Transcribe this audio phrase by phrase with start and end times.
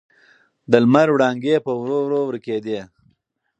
[0.71, 2.79] د لمر وړانګې په ورو ورو ورکېدې.